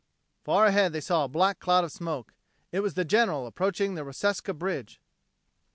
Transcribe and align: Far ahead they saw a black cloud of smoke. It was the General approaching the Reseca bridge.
Far 0.43 0.65
ahead 0.65 0.93
they 0.93 0.99
saw 0.99 1.25
a 1.25 1.29
black 1.29 1.59
cloud 1.59 1.83
of 1.83 1.91
smoke. 1.91 2.33
It 2.71 2.79
was 2.79 2.95
the 2.95 3.05
General 3.05 3.45
approaching 3.45 3.93
the 3.93 4.01
Reseca 4.01 4.51
bridge. 4.57 4.99